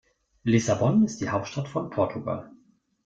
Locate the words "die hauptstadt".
1.21-1.67